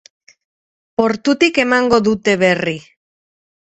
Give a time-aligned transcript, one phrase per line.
[1.01, 2.77] Portutik emango dute berri.